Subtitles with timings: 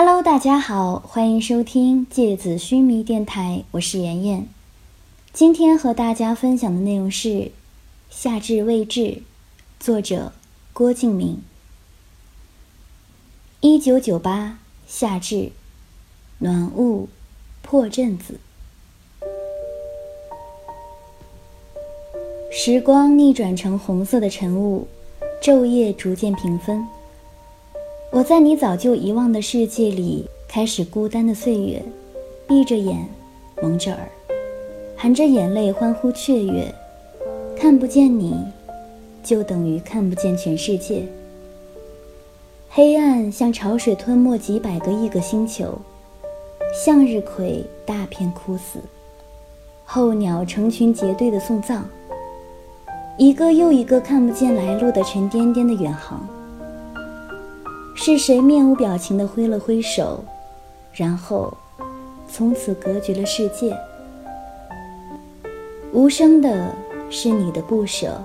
[0.00, 4.46] Hello，大家好，欢迎收听芥子须弥电台，我是妍妍。
[5.32, 7.28] 今天和大家分享的内容是
[8.08, 9.00] 《夏至未至》，
[9.80, 10.32] 作者
[10.72, 11.42] 郭敬明。
[13.58, 15.50] 一九九八夏至，
[16.38, 17.08] 暖雾
[17.62, 18.38] 破阵子，
[22.52, 24.86] 时光逆转成红色的晨雾，
[25.42, 26.86] 昼夜逐渐平分。
[28.10, 31.82] 我在你早就遗忘的世界里，开始孤单的岁月，
[32.46, 33.06] 闭着眼，
[33.62, 34.08] 蒙着耳，
[34.96, 36.74] 含着眼泪欢呼雀跃。
[37.54, 38.34] 看不见你，
[39.22, 41.04] 就等于看不见全世界。
[42.70, 45.76] 黑暗像潮水吞没几百个亿个星球，
[46.72, 48.78] 向日葵大片枯死，
[49.84, 51.82] 候鸟成群结队的送葬，
[53.18, 56.26] 一个又一个看不见来路的沉甸甸的远航。
[58.00, 60.22] 是谁面无表情地挥了挥手，
[60.92, 61.52] 然后
[62.28, 63.76] 从此隔绝了世界？
[65.92, 66.72] 无声的
[67.10, 68.24] 是你的不舍，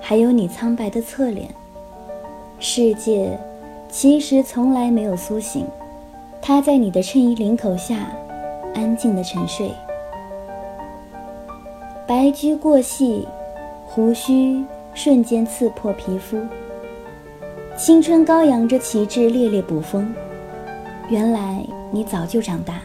[0.00, 1.48] 还有你苍白的侧脸。
[2.60, 3.36] 世界
[3.90, 5.66] 其实从来没有苏醒，
[6.40, 8.06] 它在你的衬衣领口下
[8.72, 9.72] 安静的沉睡。
[12.06, 13.26] 白驹过隙，
[13.84, 16.38] 胡须瞬间刺破皮肤。
[17.74, 20.14] 青春高扬着旗帜，猎猎捕风。
[21.08, 22.80] 原来你早就长大，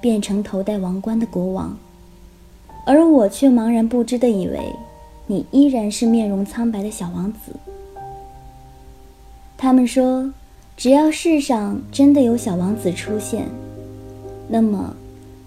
[0.00, 1.76] 变成头戴王冠的国王，
[2.86, 4.72] 而我却茫然不知的以为，
[5.26, 7.52] 你依然是面容苍白的小王子。
[9.58, 10.32] 他们说，
[10.76, 13.46] 只要世上真的有小王子出现，
[14.48, 14.94] 那么，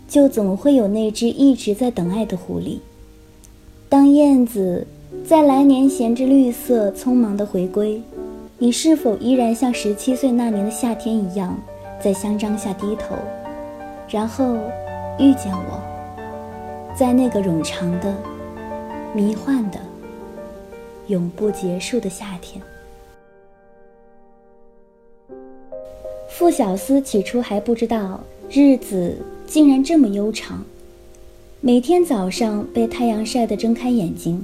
[0.10, 2.80] 就总会有那只一直在等爱的狐狸。
[3.88, 4.86] 当燕子
[5.26, 8.02] 在来年衔着绿色匆忙的回归。
[8.60, 11.56] 你是否依然像十七岁那年的夏天一样，
[12.04, 13.16] 在香樟下低头，
[14.10, 14.56] 然后
[15.20, 15.80] 遇见我，
[16.98, 18.12] 在那个冗长的、
[19.14, 19.78] 迷幻的、
[21.06, 22.60] 永不结束的夏天？
[26.28, 28.20] 傅小司起初还不知道
[28.50, 29.16] 日子
[29.46, 30.66] 竟然这么悠长，
[31.62, 34.44] 每天早上被太阳晒得睁开眼睛，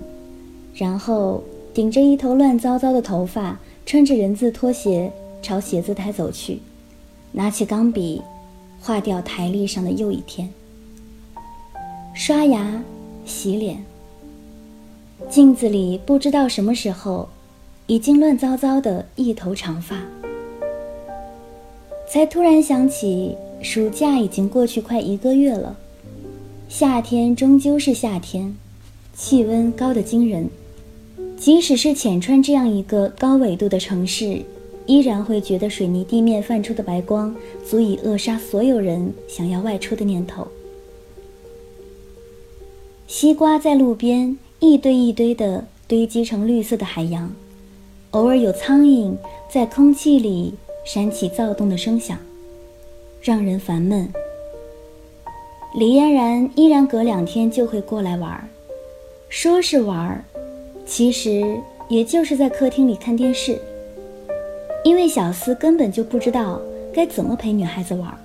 [0.75, 3.57] 然后顶着一头乱糟糟的头发。
[3.85, 5.11] 穿着人字拖鞋
[5.41, 6.59] 朝写字台走去，
[7.31, 8.21] 拿起钢笔，
[8.79, 10.49] 画掉台历上的又一天。
[12.13, 12.81] 刷牙、
[13.25, 13.83] 洗脸，
[15.29, 17.27] 镜子里不知道什么时候，
[17.87, 19.99] 已经乱糟糟的一头长发。
[22.09, 25.75] 才突然想起，暑假已经过去快一个月了，
[26.69, 28.55] 夏天终究是夏天，
[29.15, 30.49] 气温高得惊人。
[31.37, 34.41] 即使是浅川这样一个高纬度的城市，
[34.85, 37.35] 依然会觉得水泥地面泛出的白光
[37.65, 40.47] 足以扼杀所有人想要外出的念头。
[43.07, 47.29] 西瓜在路边一堆一堆的堆积成绿色的海洋，
[48.11, 49.13] 偶尔有苍蝇
[49.51, 50.53] 在空气里
[50.85, 52.17] 闪起躁动的声响，
[53.21, 54.07] 让人烦闷。
[55.75, 58.49] 李嫣然依然隔两天就会过来玩，
[59.27, 60.23] 说是玩。
[60.95, 61.59] 其实
[61.89, 63.59] 也就是在客厅里看电视，
[64.83, 66.61] 因为小司根本就不知道
[66.93, 68.15] 该怎么陪女孩子玩。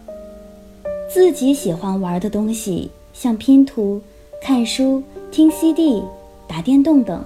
[1.09, 4.03] 自己喜欢玩的东西，像拼图、
[4.43, 6.03] 看书、听 CD、
[6.47, 7.25] 打电动等，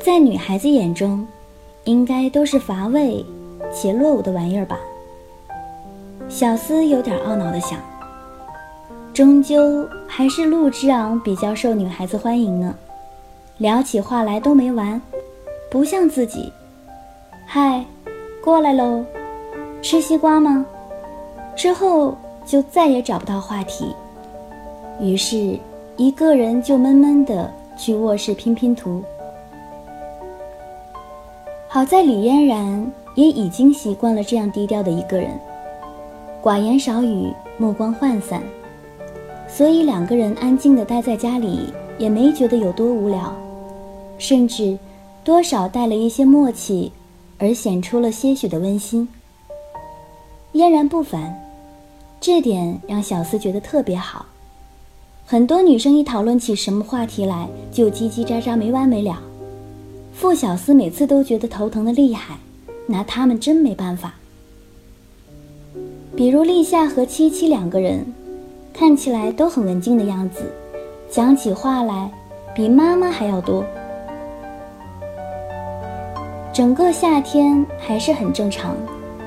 [0.00, 1.26] 在女孩子眼中，
[1.82, 3.24] 应该都是乏味
[3.74, 4.78] 且落伍的玩意儿吧。
[6.28, 7.80] 小司有点懊恼地想，
[9.12, 12.72] 终究还是陆之昂比较受女孩子欢迎呢。
[13.58, 15.00] 聊起话来都没完，
[15.70, 16.52] 不像自己。
[17.46, 17.84] 嗨，
[18.42, 19.04] 过来喽，
[19.82, 20.64] 吃西瓜吗？
[21.54, 23.94] 之后就再也找不到话题，
[25.00, 25.58] 于是
[25.96, 29.02] 一个人就闷闷的去卧室拼拼图。
[31.68, 35.30] 好在李嫣然也已经习惯了这样低调的一个人，
[36.42, 38.42] 寡言少语，目光涣散，
[39.46, 41.72] 所以两个人安静的待在家里，
[42.02, 43.32] 也没觉得有多无聊。
[44.18, 44.76] 甚至，
[45.22, 46.90] 多少带了一些默契，
[47.38, 49.08] 而显出了些许的温馨。
[50.50, 51.32] 嫣然不凡，
[52.20, 54.26] 这点让小司觉得特别好。
[55.24, 59.22] 很多女生一讨论起什么话题来，就叽叽喳喳没完没了。
[60.12, 62.36] 傅小司每次都觉得头疼的厉害，
[62.88, 64.14] 拿他们真没办法。
[66.16, 68.04] 比如立夏和七七两个人，
[68.72, 70.52] 看起来都很文静的样子，
[71.12, 72.10] 讲起话来
[72.54, 73.62] 比妈妈还要多。
[76.54, 78.74] 整个夏天还是很正常，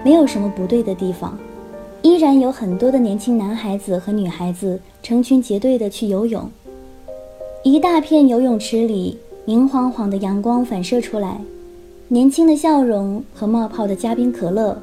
[0.04, 1.38] 没有什么不对的地方。
[2.02, 6.50] 依然有很多的年轻男孩子和女孩子成群结队的去游泳。
[7.62, 11.40] 一大片游泳池里，明晃晃的阳光反射出来，
[12.08, 14.76] 年轻的笑容和冒泡的加冰可乐，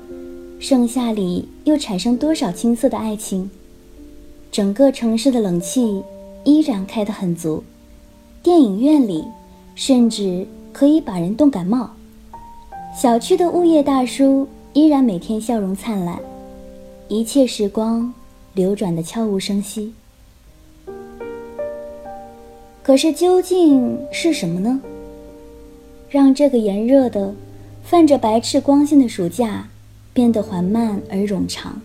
[0.60, 3.50] 盛夏里又产生多少青涩的爱情？
[4.52, 6.00] 整个城市的冷气
[6.44, 7.62] 依然开得很足，
[8.42, 9.24] 电影院里
[9.74, 11.90] 甚至可以把人冻感冒。
[12.94, 16.18] 小区的物业大叔依然每天笑容灿烂，
[17.08, 18.12] 一切时光
[18.54, 19.94] 流转的悄无声息。
[22.82, 24.80] 可是究竟是什么呢？
[26.10, 27.34] 让这个炎热的、
[27.84, 29.68] 泛着白炽光线的暑假
[30.12, 31.80] 变得缓慢而冗长，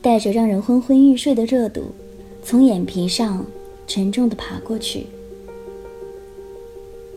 [0.00, 1.92] 带着让人昏昏欲睡的热度，
[2.42, 3.44] 从眼皮上
[3.86, 5.06] 沉重地爬过去。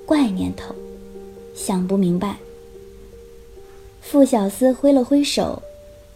[0.06, 0.75] 怪念头，
[1.56, 2.38] 想不明白。
[4.01, 5.62] 傅小司挥了挥手，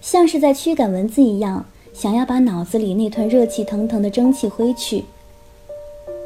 [0.02, 5.06] 像是在驱赶蚊子一样，想要把脑子里那团热气腾腾的蒸汽挥去。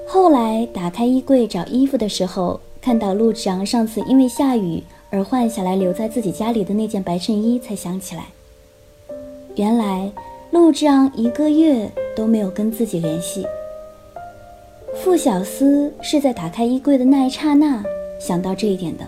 [0.07, 4.81] 后来打开衣柜找衣服的时候，看到陆志昂上次因为下雨
[5.11, 8.29] 而换下来留在自己家里的那件白衬衣，才想起来，
[9.55, 10.11] 原来
[10.49, 13.47] 陆志昂一个月都没有跟自己联系。
[15.01, 17.81] 傅小司是在打开衣柜的那一刹那
[18.19, 19.07] 想到这一点的，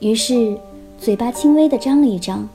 [0.00, 0.58] 于是
[0.98, 2.48] 嘴巴轻微的张了一张，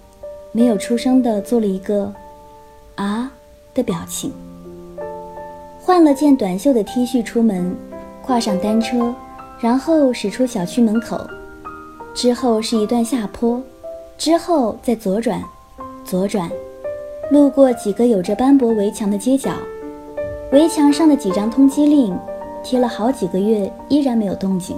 [0.51, 2.13] 没有出声的做了一个
[2.95, 3.31] “啊”
[3.74, 4.33] 的表情。
[5.80, 7.74] 换了件短袖的 T 恤出门，
[8.21, 9.15] 跨上单车，
[9.62, 11.25] 然后驶出小区门口，
[12.13, 13.62] 之后是一段下坡，
[14.18, 15.42] 之后再左转，
[16.04, 16.51] 左转，
[17.31, 19.51] 路过几个有着斑驳围墙的街角，
[20.51, 22.13] 围墙上的几张通缉令
[22.62, 24.75] 贴了好几个月，依然没有动静。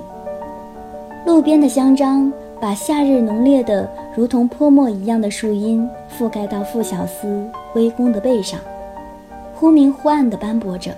[1.25, 8.59] 路边的香樟把夏日浓烈的如同泼墨一样的树荫覆盖到傅小司微弓的背上。
[9.55, 10.91] 忽明忽暗地斑驳着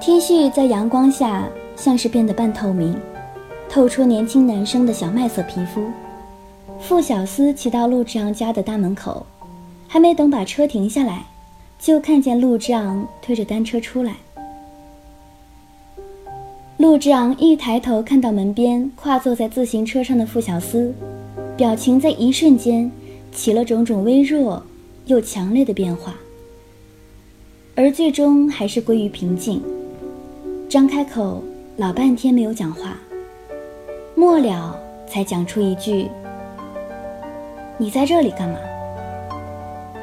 [0.00, 2.94] ，T 恤在阳光下像是变得半透明，
[3.70, 5.80] 透出年轻男生的小麦色皮肤。
[6.80, 9.26] 傅小司骑到陆之昂家的大门口，
[9.86, 11.24] 还没等把车停下来，
[11.78, 14.16] 就看见陆之昂推着单车出来。
[16.78, 20.94] 陆之昂一抬头看到门边跨坐在自行车上的傅小司，
[21.56, 22.90] 表情在一瞬间
[23.32, 24.62] 起了种种微弱。
[25.06, 26.14] 又强烈的变化，
[27.74, 29.62] 而最终还是归于平静。
[30.68, 31.42] 张开口，
[31.78, 32.98] 老半天没有讲话，
[34.14, 34.78] 末了
[35.08, 36.10] 才讲出一句
[37.80, 38.58] ：“你在这里干嘛？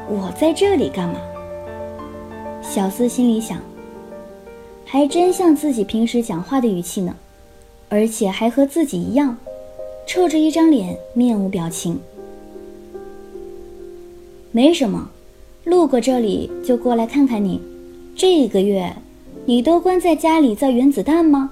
[0.08, 1.20] 我在这里干嘛？”
[2.64, 3.60] 小司心里想，
[4.86, 7.14] 还真像自己平时讲话的语气呢，
[7.90, 9.36] 而且还和自己一样，
[10.08, 12.00] 臭着一张脸，面无表情。
[14.54, 15.10] 没什么，
[15.66, 17.62] 路过这里就过来看看你。
[18.16, 18.96] 这个月，
[19.46, 21.52] 你都关在家里造原子弹吗？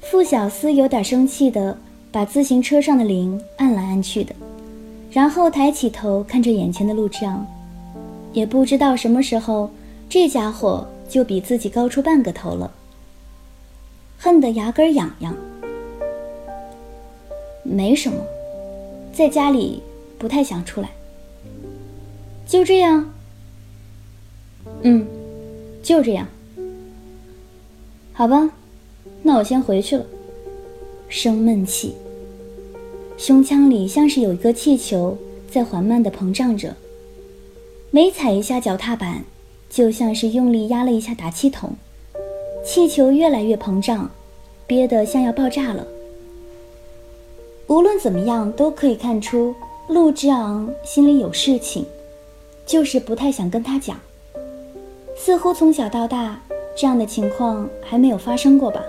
[0.00, 1.76] 傅小司有点生气的
[2.10, 4.34] 把自行车上的铃按来按去的，
[5.16, 7.46] 然后抬起头看着眼前的陆之昂，
[8.34, 9.70] 也不知道什么时候
[10.10, 12.70] 这家伙就比自己高出半个头了，
[14.18, 15.34] 恨得牙根痒痒。
[17.62, 18.22] 没什么，
[19.10, 19.82] 在家里
[20.18, 20.90] 不太想出来。
[22.46, 23.10] 就这样，
[24.82, 25.06] 嗯，
[25.82, 26.28] 就这样，
[28.12, 28.50] 好吧，
[29.22, 30.04] 那我先回去了。
[31.08, 31.96] 生闷气，
[33.16, 35.16] 胸腔里像是有一个气球
[35.50, 36.74] 在缓慢的膨胀着，
[37.90, 39.24] 每踩一下脚踏板，
[39.70, 41.70] 就像是用力压了一下打气筒，
[42.64, 44.10] 气球越来越膨胀，
[44.66, 45.86] 憋得像要爆炸了。
[47.68, 49.54] 无论怎么样，都可以看出
[49.88, 51.84] 陆之昂心里有事情。
[52.66, 53.96] 就是不太想跟他讲，
[55.16, 56.40] 似乎从小到大
[56.76, 58.82] 这样的情况还没有发生过吧。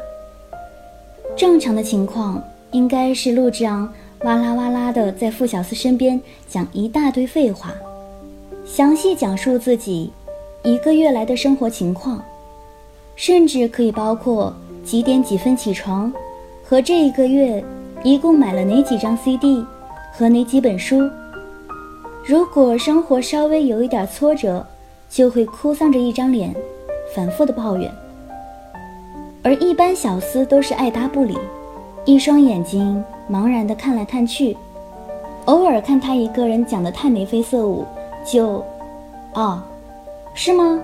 [1.35, 6.19] 正常的情况应该是陆之昂哇啦哇啦的在傅小司身边
[6.49, 7.71] 讲一大堆废话，
[8.65, 10.11] 详细讲述自己
[10.63, 12.19] 一个月来的生活情况，
[13.15, 14.51] 甚至可以包括
[14.83, 16.11] 几点几分起床，
[16.63, 17.63] 和这一个月
[18.03, 19.63] 一共买了哪几张 CD
[20.11, 21.07] 和哪几本书。
[22.25, 24.65] 如果生活稍微有一点挫折，
[25.09, 26.53] 就会哭丧着一张脸，
[27.15, 27.89] 反复的抱怨。
[29.43, 31.37] 而一般小厮都是爱答不理，
[32.03, 34.55] 一双眼睛茫然的看来看去，
[35.45, 37.85] 偶尔看他一个人讲的太眉飞色舞，
[38.25, 38.63] 就，
[39.33, 39.61] 哦，
[40.33, 40.79] 是吗？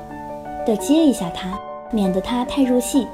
[0.66, 1.58] 的接一下他，
[1.92, 3.08] 免得他太入戏。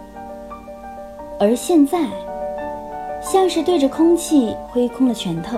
[1.40, 2.08] 而现在，
[3.22, 5.58] 像是对着空气挥空了拳头。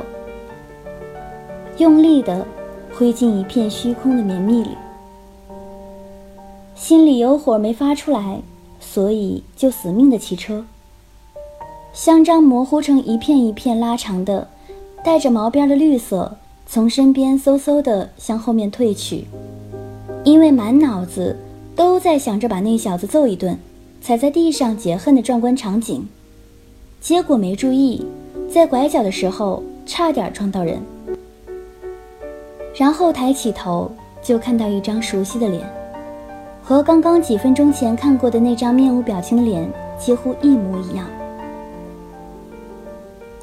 [1.78, 2.46] 用力地
[2.94, 4.78] 挥进一片虚空的绵密里。
[6.76, 8.42] 心里有火没发出来，
[8.80, 10.66] 所以就死命的骑车。
[11.94, 14.48] 香樟模糊成一片一片拉长的、
[15.04, 19.26] 带着毛边的绿色，从身边嗖嗖地向后面退去，
[20.24, 21.38] 因为满脑子
[21.76, 23.60] 都在想着把那小子揍一顿，
[24.02, 26.08] 踩在地上解恨的壮观场景，
[27.02, 28.06] 结果没注意，
[28.50, 30.82] 在拐角的时候差点撞到人，
[32.74, 33.92] 然后抬起头
[34.24, 35.62] 就看到一张熟悉的脸，
[36.64, 39.70] 和刚刚几分钟前看过的那张面无表情的脸
[40.00, 41.06] 几乎一模一样。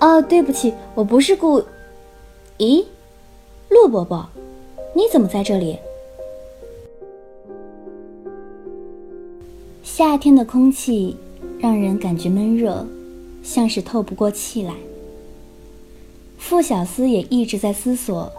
[0.00, 1.62] 哦，对不起，我不是故。
[2.59, 2.85] 咦，
[3.69, 4.28] 陆伯伯，
[4.95, 5.76] 你怎么在这里？
[9.83, 11.17] 夏天的空气
[11.59, 12.87] 让人感觉闷热，
[13.43, 14.75] 像是透不过气来。
[16.38, 18.31] 傅小司也一直在思索，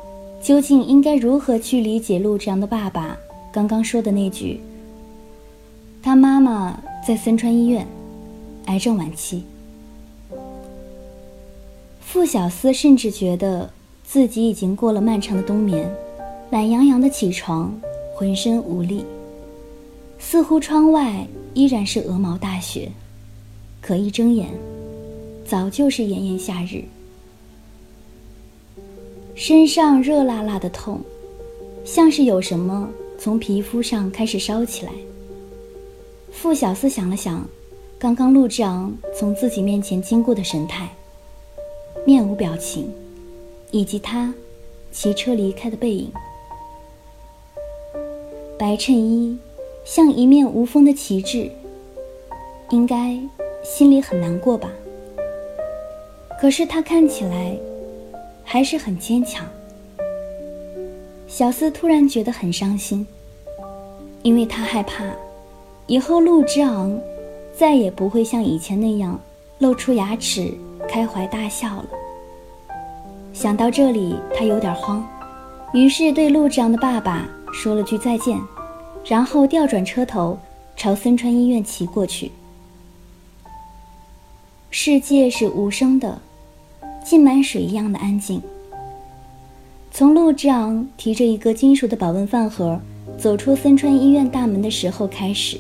[0.42, 3.18] 究竟应该如何去理解陆之阳的爸爸
[3.51, 4.62] 刚刚说的那句
[6.01, 7.86] ：“他妈妈在森川医院，
[8.68, 9.44] 癌症晚期。”
[12.12, 13.70] 傅小司甚至觉得
[14.04, 15.88] 自己已经过了漫长的冬眠，
[16.50, 17.72] 懒洋洋的起床，
[18.16, 19.06] 浑身无力，
[20.18, 22.92] 似乎窗外依然是鹅毛大雪，
[23.80, 24.50] 可一睁眼，
[25.46, 26.84] 早就是炎炎夏日。
[29.36, 31.00] 身上热辣辣的痛，
[31.86, 32.89] 像是有什么
[33.20, 34.92] 从皮肤上开始烧起来。
[36.32, 37.48] 傅小司想了想，
[38.00, 40.89] 刚刚陆之昂从自己面前经过的神态。
[42.10, 42.92] 面无表情，
[43.70, 44.34] 以及他
[44.92, 46.12] 骑车离开的背影。
[48.58, 49.38] 白衬衣
[49.86, 51.51] 像一面无风的旗帜，
[52.72, 53.16] 应该
[53.63, 54.72] 心里很难过吧？
[56.42, 57.56] 可是他看起来
[58.44, 59.46] 还是很坚强。
[61.28, 63.06] 小司突然觉得很伤心，
[64.24, 65.06] 因为他害怕
[65.86, 67.00] 以后陆之昂
[67.56, 69.22] 再也不会像以前那样
[69.60, 70.51] 露出牙齿。
[70.88, 71.89] 开怀大笑了。
[73.41, 75.01] 想到这里，他有点慌，
[75.74, 78.38] 于是对陆之昂的爸爸说了句再见，
[79.05, 80.38] 然后调转车头
[80.75, 82.34] 朝森川医院骑过去。
[84.72, 86.19] 世界是无声的，
[87.01, 88.41] 浸满水一样的安静。
[89.89, 92.77] 从陆之昂提着一个金属的保温饭盒
[93.17, 95.58] 走出森川医院大门的时候开始，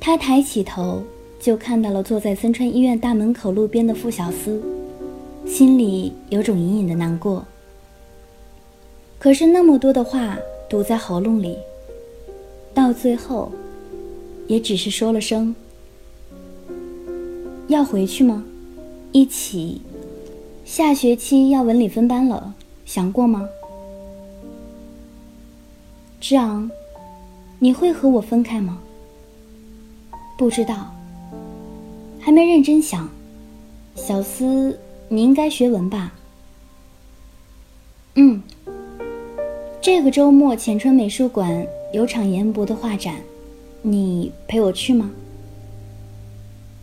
[0.00, 1.02] 他抬起头。
[1.38, 4.62] 就看到了坐在森川医院大门口路边的傅小司，
[5.46, 7.44] 心里有种隐隐的难过。
[9.18, 10.36] 可是那么多的话
[10.68, 11.56] 堵在喉咙里，
[12.74, 13.52] 到最后，
[14.48, 15.54] 也只是说了声
[17.68, 18.42] ：“要回去吗？
[19.12, 19.82] 一起。
[20.64, 22.54] 下学期要文理分班了，
[22.86, 23.46] 想过吗？”
[26.20, 26.70] 之昂，
[27.58, 28.80] 你会和我分开吗？
[30.38, 30.92] 不知道。
[32.18, 33.08] 还没认真想，
[33.96, 34.78] 小思，
[35.12, 36.14] 你应该学文吧？
[38.14, 38.42] 嗯。
[39.82, 43.16] 这个周末浅川美术馆有场严博的画展，
[43.82, 45.10] 你陪我去吗？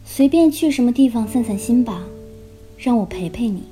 [0.05, 2.03] 随便去什么地方散散心吧，
[2.77, 3.63] 让我陪陪你。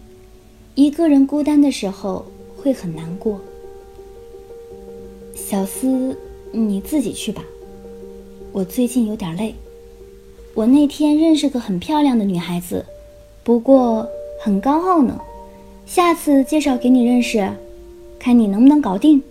[0.74, 3.40] 一个人孤单的时候会很难过。
[5.36, 6.18] 小司，
[6.52, 7.44] 你自己去吧，
[8.52, 9.54] 我最近有点累。
[10.56, 12.84] 我那天认识个很漂亮的女孩子，
[13.44, 15.20] 不过很高傲呢。
[15.86, 17.50] 下次介绍给你认识，
[18.20, 19.22] 看你能不能搞定。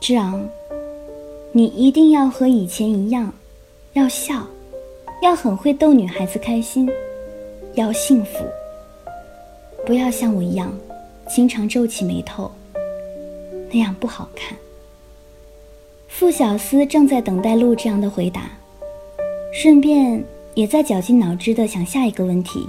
[0.00, 0.46] 志昂，
[1.52, 3.32] 你一定要和以前一样，
[3.92, 4.46] 要笑，
[5.22, 6.90] 要很会逗女孩子开心，
[7.74, 8.44] 要幸福。
[9.86, 10.72] 不要像我一样，
[11.28, 12.50] 经常皱起眉头，
[13.70, 14.58] 那样不好看。
[16.08, 18.50] 傅小司正在等待陆之阳的回答，
[19.52, 20.22] 顺便
[20.54, 22.68] 也在绞尽脑汁地想下一个问题，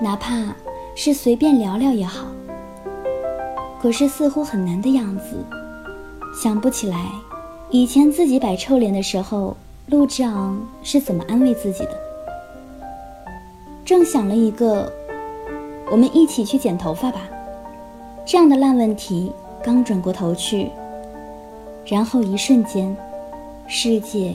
[0.00, 0.54] 哪怕
[0.94, 2.26] 是随便聊聊也好。
[3.80, 5.44] 可是似乎很难的样子，
[6.42, 7.06] 想不起来
[7.70, 9.56] 以前自己摆臭脸的时候，
[9.86, 11.98] 陆之昂是怎么安慰自己的。
[13.82, 14.92] 正想了一个，
[15.90, 17.22] 我们一起去剪头发吧，
[18.26, 19.32] 这样的烂问题，
[19.64, 20.70] 刚转过头去。
[21.86, 22.94] 然后一瞬间，
[23.66, 24.34] 世界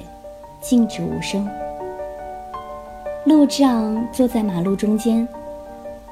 [0.59, 1.47] 静止无声。
[3.27, 5.27] 陆之昂坐在马路中间，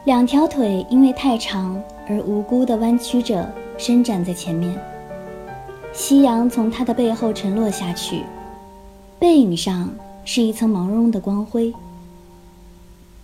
[0.03, 4.77] 两条腿因为太长而无辜地弯曲着伸展在前面。
[5.93, 8.23] 夕阳从他的背后沉落下去，
[9.17, 9.89] 背影上
[10.25, 11.73] 是一层毛茸茸的光辉。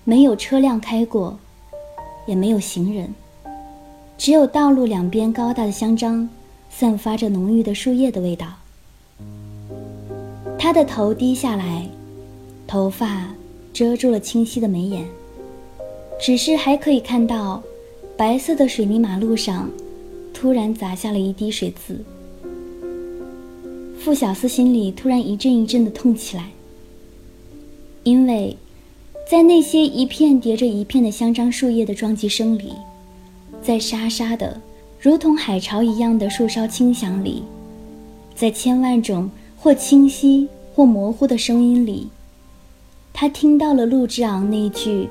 [0.06, 1.38] 没有车辆开过，
[2.26, 3.14] 也没有行人，
[4.18, 6.30] 只有道路两边高大的香樟，
[6.70, 8.48] 散发着浓郁的树叶的味道。
[10.58, 11.86] 他的头低下来，
[12.66, 13.26] 头发
[13.74, 15.06] 遮住了清晰的眉眼，
[16.20, 17.62] 只是还可以看到
[18.18, 19.70] 白色的水泥马路上
[20.34, 22.04] 突然砸下了一滴水渍。
[23.98, 26.50] 傅小司心里突然一阵一阵的痛起来，
[28.04, 28.58] 因为，
[29.30, 32.74] 在那些一片叠着一片的香樟树叶的撞击声里，
[33.62, 34.60] 在沙沙的
[35.00, 37.44] 如同海潮一样的树梢轻响里，
[38.36, 42.08] 在千万种或清晰或模糊的声音里，
[43.14, 45.08] 他听到了陆之昂那句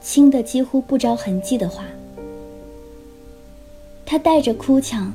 [0.00, 1.84] 轻的几乎不着痕迹的话。
[4.04, 5.12] 他带着哭腔，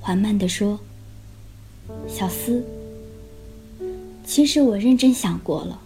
[0.00, 0.78] 缓慢地说。
[2.08, 2.62] 小思，
[4.24, 5.80] 其实我认真想过了，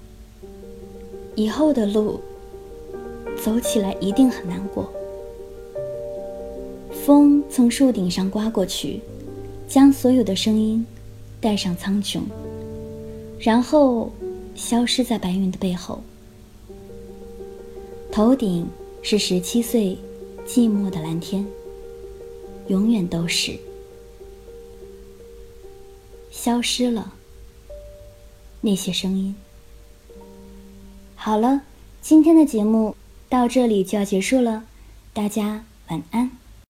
[1.35, 2.21] 以后的路
[3.43, 4.91] 走起来一定很难过。
[7.05, 9.01] 风从树顶上刮过去，
[9.69, 10.85] 将所有的声音
[11.41, 12.21] 带上苍穹，
[13.39, 14.11] 然后
[14.57, 16.03] 消失在白云的背后。
[18.11, 18.67] 头顶
[19.03, 19.97] 是十七岁
[20.47, 21.47] 寂寞的蓝天，
[22.69, 23.57] 永远都是。
[26.31, 27.13] 消失了。
[28.63, 29.35] 那些声音。
[31.15, 31.61] 好了，
[32.01, 32.97] 今天的节目
[33.29, 34.65] 到这里就要结束了，
[35.13, 36.31] 大家晚安。